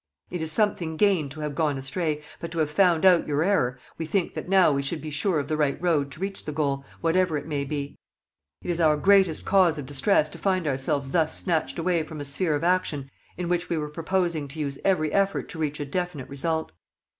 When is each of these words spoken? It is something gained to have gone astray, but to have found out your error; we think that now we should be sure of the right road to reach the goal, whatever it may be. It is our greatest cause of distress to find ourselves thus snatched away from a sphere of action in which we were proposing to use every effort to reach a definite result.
It 0.31 0.41
is 0.41 0.51
something 0.51 0.97
gained 0.97 1.29
to 1.29 1.41
have 1.41 1.53
gone 1.53 1.77
astray, 1.77 2.23
but 2.39 2.49
to 2.53 2.57
have 2.57 2.71
found 2.71 3.05
out 3.05 3.27
your 3.27 3.43
error; 3.43 3.77
we 3.99 4.07
think 4.07 4.33
that 4.33 4.49
now 4.49 4.71
we 4.71 4.81
should 4.81 4.99
be 4.99 5.11
sure 5.11 5.37
of 5.37 5.47
the 5.47 5.55
right 5.57 5.79
road 5.79 6.09
to 6.13 6.19
reach 6.19 6.43
the 6.43 6.51
goal, 6.51 6.83
whatever 7.01 7.37
it 7.37 7.45
may 7.45 7.65
be. 7.65 7.99
It 8.63 8.71
is 8.71 8.79
our 8.79 8.97
greatest 8.97 9.45
cause 9.45 9.77
of 9.77 9.85
distress 9.85 10.27
to 10.29 10.39
find 10.39 10.65
ourselves 10.65 11.11
thus 11.11 11.37
snatched 11.37 11.77
away 11.77 12.01
from 12.01 12.19
a 12.19 12.25
sphere 12.25 12.55
of 12.55 12.63
action 12.63 13.11
in 13.37 13.47
which 13.47 13.69
we 13.69 13.77
were 13.77 13.89
proposing 13.89 14.47
to 14.47 14.59
use 14.59 14.79
every 14.83 15.13
effort 15.13 15.47
to 15.49 15.59
reach 15.59 15.79
a 15.79 15.85
definite 15.85 16.29
result. 16.29 16.71